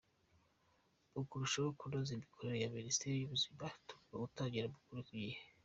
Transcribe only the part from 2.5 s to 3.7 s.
ya minisiteri yubuzima